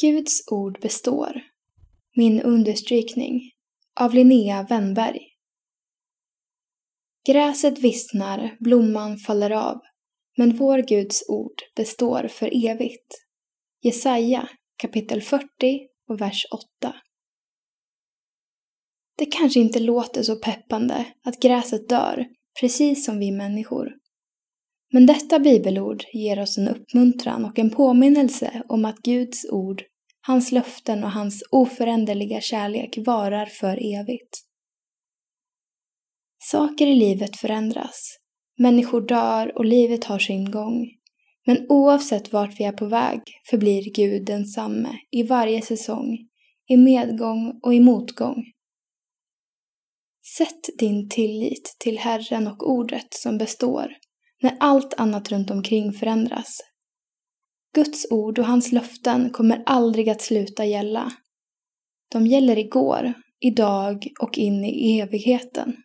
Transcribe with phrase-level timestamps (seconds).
[0.00, 1.42] Guds ord består.
[2.16, 3.40] Min understrykning
[4.00, 5.20] av Linnea Wennberg.
[7.26, 9.80] Gräset vissnar, blomman faller av,
[10.36, 13.26] men vår Guds ord består för evigt.
[13.82, 15.46] Jesaja kapitel 40
[16.08, 16.94] och vers 8.
[19.16, 22.26] Det kanske inte låter så peppande att gräset dör,
[22.60, 23.99] precis som vi människor.
[24.92, 29.82] Men detta bibelord ger oss en uppmuntran och en påminnelse om att Guds ord,
[30.26, 34.38] hans löften och hans oföränderliga kärlek varar för evigt.
[36.42, 38.16] Saker i livet förändras.
[38.58, 40.86] Människor dör och livet har sin gång.
[41.46, 43.20] Men oavsett vart vi är på väg
[43.50, 46.18] förblir Gud densamme i varje säsong,
[46.68, 48.44] i medgång och i motgång.
[50.36, 53.96] Sätt din tillit till Herren och ordet som består
[54.42, 56.58] när allt annat runt omkring förändras.
[57.74, 61.12] Guds ord och hans löften kommer aldrig att sluta gälla.
[62.12, 65.76] De gäller igår, idag och in i evigheten.